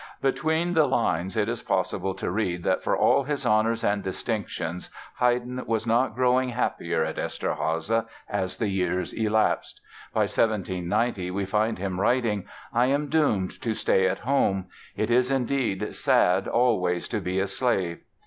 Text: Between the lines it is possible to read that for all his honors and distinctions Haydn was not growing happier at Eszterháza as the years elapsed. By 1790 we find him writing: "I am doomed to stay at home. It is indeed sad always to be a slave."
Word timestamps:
Between 0.19 0.73
the 0.73 0.87
lines 0.87 1.37
it 1.37 1.47
is 1.47 1.61
possible 1.61 2.15
to 2.15 2.31
read 2.31 2.63
that 2.63 2.81
for 2.83 2.97
all 2.97 3.21
his 3.21 3.45
honors 3.45 3.83
and 3.83 4.01
distinctions 4.01 4.89
Haydn 5.19 5.63
was 5.67 5.85
not 5.85 6.15
growing 6.15 6.49
happier 6.49 7.03
at 7.03 7.17
Eszterháza 7.17 8.07
as 8.27 8.57
the 8.57 8.67
years 8.69 9.13
elapsed. 9.13 9.79
By 10.11 10.21
1790 10.21 11.29
we 11.29 11.45
find 11.45 11.77
him 11.77 12.01
writing: 12.01 12.45
"I 12.73 12.87
am 12.87 13.09
doomed 13.09 13.61
to 13.61 13.75
stay 13.75 14.07
at 14.07 14.17
home. 14.21 14.69
It 14.95 15.11
is 15.11 15.29
indeed 15.29 15.93
sad 15.93 16.47
always 16.47 17.07
to 17.09 17.21
be 17.21 17.39
a 17.39 17.45
slave." 17.45 17.99